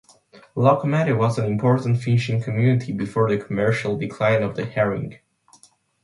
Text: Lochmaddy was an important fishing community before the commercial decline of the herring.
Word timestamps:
Lochmaddy 0.55 1.15
was 1.15 1.37
an 1.37 1.45
important 1.45 2.01
fishing 2.01 2.41
community 2.41 2.91
before 2.91 3.29
the 3.29 3.37
commercial 3.37 3.95
decline 3.95 4.41
of 4.41 4.55
the 4.55 4.65
herring. 4.65 5.19